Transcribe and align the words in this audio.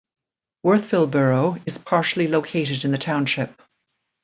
Worthville 0.65 1.05
Borough 1.11 1.57
is 1.67 1.77
partially 1.77 2.27
located 2.27 2.85
in 2.85 2.91
the 2.91 2.97
township. 2.97 3.51